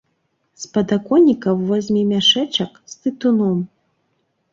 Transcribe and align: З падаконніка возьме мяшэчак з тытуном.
З 0.61 0.69
падаконніка 0.77 1.49
возьме 1.67 2.01
мяшэчак 2.13 2.71
з 2.95 2.97
тытуном. 3.05 3.61